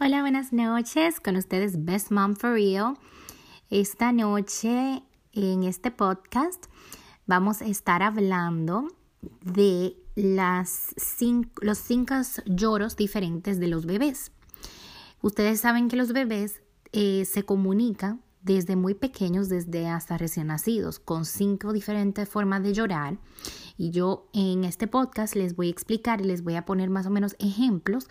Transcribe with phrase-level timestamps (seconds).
[0.00, 1.18] Hola, buenas noches.
[1.18, 2.94] Con ustedes Best Mom for Real.
[3.68, 6.66] Esta noche en este podcast
[7.26, 8.86] vamos a estar hablando
[9.42, 10.94] de las
[11.60, 12.14] los cinco
[12.46, 14.30] lloros diferentes de los bebés.
[15.20, 16.62] Ustedes saben que los bebés
[16.92, 22.72] eh, se comunican desde muy pequeños, desde hasta recién nacidos, con cinco diferentes formas de
[22.72, 23.18] llorar.
[23.76, 27.06] Y yo en este podcast les voy a explicar y les voy a poner más
[27.06, 28.06] o menos ejemplos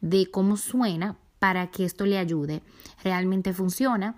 [0.00, 2.62] de cómo suena para que esto le ayude.
[3.02, 4.16] Realmente funciona.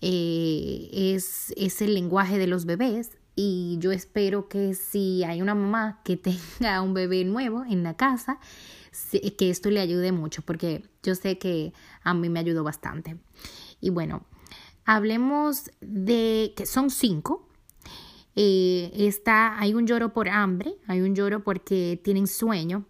[0.00, 5.56] Eh, es, es el lenguaje de los bebés y yo espero que si hay una
[5.56, 6.16] mamá que
[6.60, 8.38] tenga un bebé nuevo en la casa,
[9.10, 11.72] que esto le ayude mucho porque yo sé que
[12.04, 13.16] a mí me ayudó bastante.
[13.80, 14.24] Y bueno,
[14.84, 17.48] hablemos de que son cinco.
[18.36, 22.84] Eh, está, hay un lloro por hambre, hay un lloro porque tienen sueño,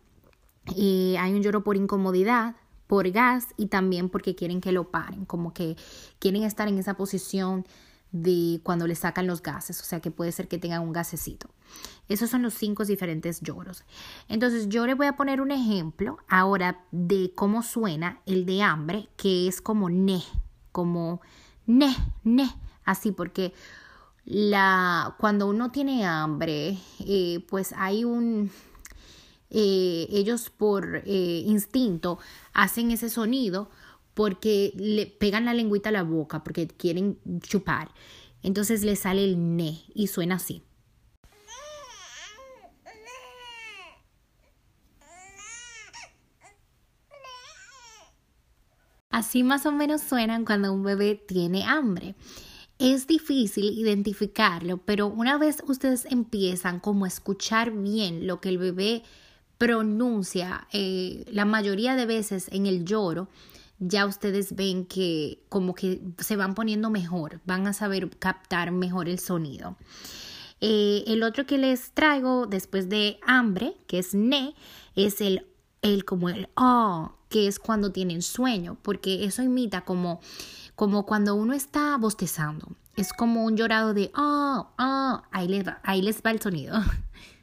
[0.77, 2.55] eh, hay un lloro por incomodidad,
[2.89, 5.77] por gas y también porque quieren que lo paren, como que
[6.19, 7.65] quieren estar en esa posición
[8.11, 11.49] de cuando le sacan los gases, o sea que puede ser que tengan un gasecito.
[12.09, 13.85] Esos son los cinco diferentes lloros.
[14.29, 19.09] Entonces yo les voy a poner un ejemplo ahora de cómo suena el de hambre,
[19.17, 20.23] que es como ne,
[20.73, 21.21] como
[21.67, 22.51] ne, ne,
[22.85, 23.53] así porque
[24.25, 28.51] la, cuando uno tiene hambre, eh, pues hay un,
[29.51, 32.19] eh, ellos por eh, instinto
[32.53, 33.71] hacen ese sonido
[34.15, 37.91] porque le pegan la lengüita a la boca porque quieren chupar.
[38.43, 40.63] Entonces le sale el ne y suena así.
[49.11, 52.15] Así más o menos suenan cuando un bebé tiene hambre.
[52.79, 58.59] Es difícil identificarlo, pero una vez ustedes empiezan como a escuchar bien lo que el
[58.59, 59.03] bebé
[59.59, 63.29] pronuncia eh, la mayoría de veces en el lloro,
[63.81, 69.09] ya ustedes ven que como que se van poniendo mejor, van a saber captar mejor
[69.09, 69.77] el sonido.
[70.61, 74.55] Eh, el otro que les traigo después de hambre, que es ne,
[74.97, 75.47] es el,
[75.83, 80.21] el como el oh, que es cuando tienen sueño, porque eso imita como,
[80.75, 82.69] como cuando uno está bostezando.
[82.97, 86.81] Es como un llorado de oh, oh, ahí les va, ahí les va el sonido.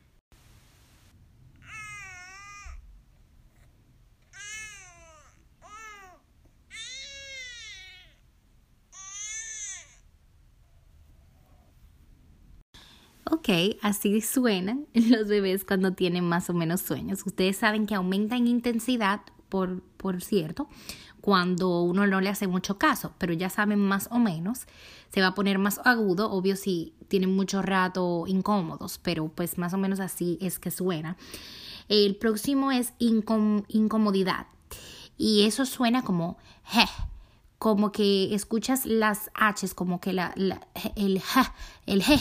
[13.36, 13.50] Ok,
[13.82, 17.22] así suenan los bebés cuando tienen más o menos sueños.
[17.26, 20.70] Ustedes saben que aumenta en intensidad, por, por cierto,
[21.20, 24.68] cuando uno no le hace mucho caso, pero ya saben más o menos,
[25.10, 29.74] se va a poner más agudo, obvio si tienen mucho rato incómodos, pero pues más
[29.74, 31.18] o menos así es que suena.
[31.90, 34.48] El próximo es incomodidad
[35.18, 36.86] y eso suena como je,
[37.58, 40.34] como que escuchas las H's, como que la,
[40.96, 41.54] el ja,
[41.86, 42.18] el je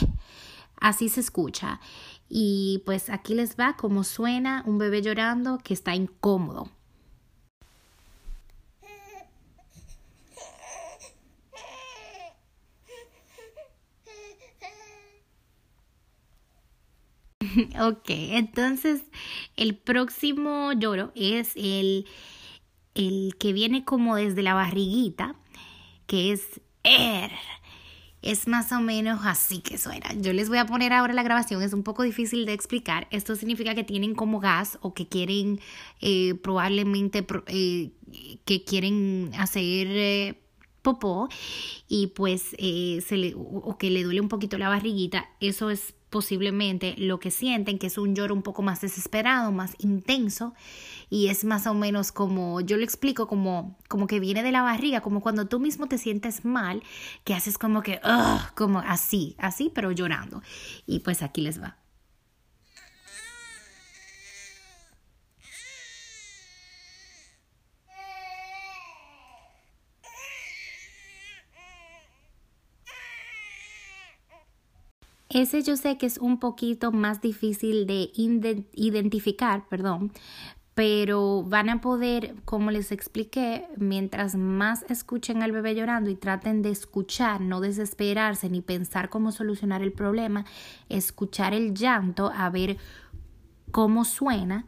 [0.81, 1.81] Así se escucha.
[2.29, 6.71] Y pues aquí les va como suena un bebé llorando que está incómodo.
[17.81, 19.03] ok, entonces
[19.57, 22.07] el próximo lloro es el,
[22.95, 25.37] el que viene como desde la barriguita,
[26.07, 27.33] que es er.
[28.25, 30.15] Es más o menos así que suena.
[30.15, 33.07] Yo les voy a poner ahora la grabación, es un poco difícil de explicar.
[33.11, 35.61] Esto significa que tienen como gas o que quieren
[36.01, 37.91] eh, probablemente eh,
[38.47, 40.41] que quieren hacer eh,
[40.81, 41.29] popó
[41.87, 45.29] y pues se le, o que le duele un poquito la barriguita.
[45.41, 49.75] Eso es posiblemente lo que sienten, que es un lloro un poco más desesperado, más
[49.81, 50.55] intenso
[51.11, 54.63] y es más o menos como, yo lo explico como, como que viene de la
[54.63, 56.83] barriga, como cuando tú mismo te sientes mal,
[57.25, 58.01] que haces como que,
[58.55, 60.43] como así, así, pero llorando.
[60.87, 61.77] Y pues aquí les va.
[75.35, 80.13] Ese yo sé que es un poquito más difícil de identificar, perdón,
[80.75, 86.63] pero van a poder, como les expliqué, mientras más escuchen al bebé llorando y traten
[86.63, 90.45] de escuchar, no desesperarse ni pensar cómo solucionar el problema,
[90.89, 92.77] escuchar el llanto, a ver
[93.71, 94.67] cómo suena,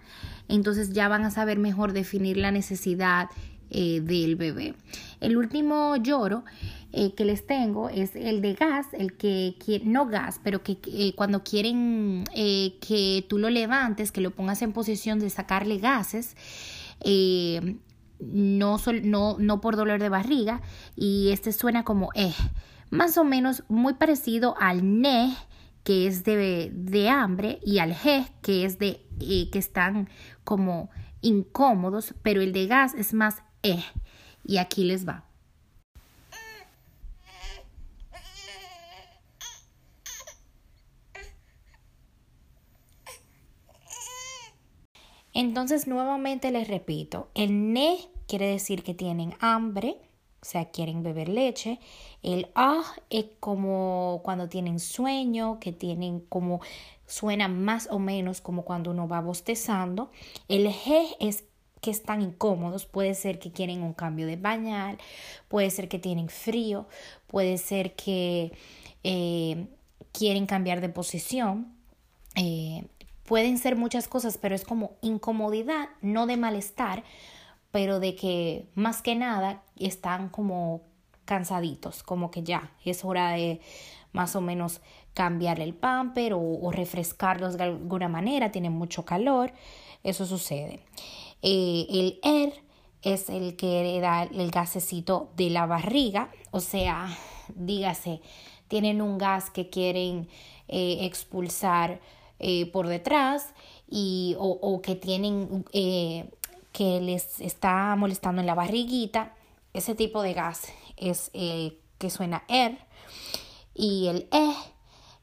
[0.49, 3.29] entonces ya van a saber mejor definir la necesidad
[3.71, 4.77] eh, del bebé.
[5.21, 6.45] El último lloro
[6.93, 9.55] eh, que les tengo es el de gas, el que
[9.85, 14.73] no gas, pero que eh, cuando quieren que tú lo levantes, que lo pongas en
[14.73, 16.37] posición de sacarle gases,
[18.19, 20.61] no, no, no por dolor de barriga
[20.95, 22.35] y este suena como eh,
[22.91, 25.37] más o menos muy parecido al ne
[25.85, 30.09] que es de, de hambre y al g que es de eh, que están
[30.45, 30.91] como
[31.21, 33.85] incómodos, pero el de gas es más eh
[34.45, 35.25] y aquí les va.
[45.37, 49.99] Entonces, nuevamente les repito, el ne quiere decir que tienen hambre,
[50.41, 51.79] o sea, quieren beber leche.
[52.23, 56.63] El ah es como cuando tienen sueño, que tienen como
[57.07, 60.11] suena más o menos como cuando uno va bostezando.
[60.49, 61.45] El g es
[61.83, 64.97] que están incómodos, puede ser que quieren un cambio de bañal,
[65.49, 66.87] puede ser que tienen frío,
[67.27, 68.53] puede ser que
[69.05, 69.67] eh,
[70.13, 71.77] quieren cambiar de posición.
[72.37, 72.87] Eh,
[73.27, 77.03] Pueden ser muchas cosas, pero es como incomodidad, no de malestar,
[77.73, 80.83] pero de que más que nada están como
[81.25, 83.61] cansaditos, como que ya es hora de
[84.13, 84.81] más o menos
[85.13, 89.53] cambiar el pamper o, refrescarlos de alguna manera, tienen mucho calor,
[90.05, 90.81] eso sucede.
[91.43, 92.53] Eh, el ER
[93.03, 97.09] es el que da el gasecito de la barriga, o sea,
[97.55, 98.21] dígase,
[98.69, 100.29] tienen un gas que quieren
[100.69, 102.01] eh, expulsar
[102.39, 103.55] eh, por detrás
[103.89, 106.29] y, o, que tienen eh,
[106.73, 109.35] que les está molestando en la barriguita.
[109.73, 110.67] Ese tipo de gas
[110.99, 112.79] es eh, que suena ER
[113.75, 114.53] y el E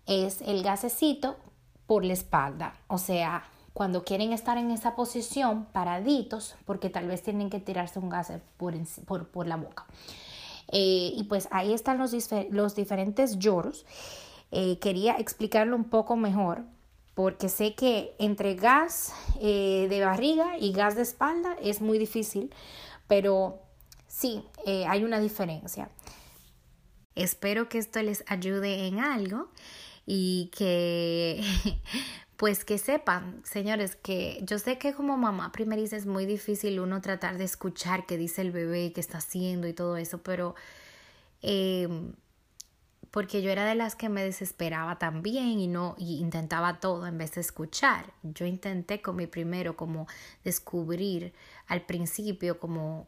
[0.07, 1.37] es el gasecito
[1.85, 2.79] por la espalda.
[2.87, 7.99] O sea, cuando quieren estar en esa posición paraditos porque tal vez tienen que tirarse
[7.99, 8.73] un gas por,
[9.05, 9.85] por, por la boca.
[10.71, 12.15] y pues ahí están los,
[12.49, 13.85] los diferentes lloros.
[14.81, 16.63] quería explicarlo un poco mejor
[17.13, 22.53] porque sé que entre gas eh, de barriga y gas de espalda es muy difícil,
[23.07, 23.61] pero
[24.07, 25.89] sí, eh, hay una diferencia.
[27.15, 29.49] Espero que esto les ayude en algo
[30.05, 31.43] y que
[32.37, 36.99] pues que sepan, señores, que yo sé que como mamá primeriza es muy difícil uno
[37.01, 40.55] tratar de escuchar qué dice el bebé, qué está haciendo y todo eso, pero
[41.43, 41.87] eh,
[43.13, 47.19] porque yo era de las que me desesperaba también y no y intentaba todo en
[47.19, 48.11] vez de escuchar.
[48.23, 50.07] Yo intenté con mi primero como
[50.43, 51.31] descubrir
[51.67, 53.07] al principio como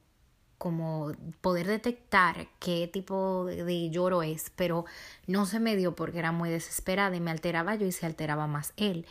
[0.59, 1.11] como
[1.41, 4.85] poder detectar qué tipo de lloro es, pero
[5.25, 8.45] no se me dio porque era muy desesperada y me alteraba yo y se alteraba
[8.45, 9.07] más él.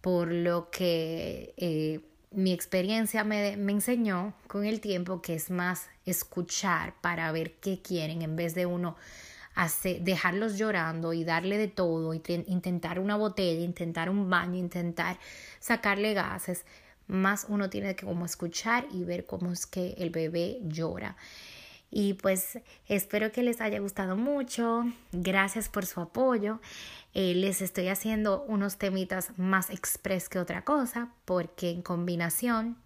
[0.00, 2.00] Por lo que eh,
[2.30, 7.82] mi experiencia me, me, enseñó con el tiempo que es más escuchar para ver qué
[7.82, 8.96] quieren en vez de uno
[10.00, 15.18] dejarlos llorando y darle de todo, intentar una botella, intentar un baño, intentar
[15.58, 16.64] sacarle gases,
[17.08, 21.16] más uno tiene que como escuchar y ver cómo es que el bebé llora.
[21.90, 24.84] Y pues espero que les haya gustado mucho.
[25.10, 26.60] Gracias por su apoyo.
[27.14, 32.76] Eh, les estoy haciendo unos temitas más express que otra cosa porque en combinación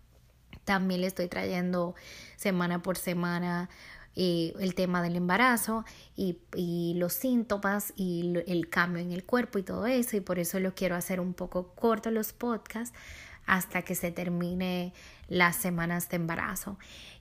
[0.64, 1.96] también le estoy trayendo
[2.36, 3.69] semana por semana
[4.14, 5.85] el tema del embarazo
[6.17, 10.38] y, y, los síntomas y el cambio en el cuerpo y todo eso y por
[10.38, 12.97] eso lo quiero hacer un poco corto los podcasts
[13.47, 14.93] hasta que se termine
[15.29, 16.79] las semanas de embarazo.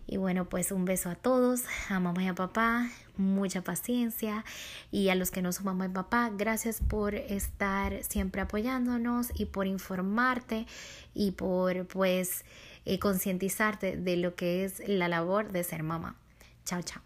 [0.07, 4.43] Y bueno, pues un beso a todos, a mamá y a papá, mucha paciencia
[4.91, 9.45] y a los que no son mamá y papá, gracias por estar siempre apoyándonos y
[9.45, 10.65] por informarte
[11.13, 12.43] y por pues
[12.85, 16.20] eh, concientizarte de lo que es la labor de ser mamá.
[16.65, 17.01] 悄悄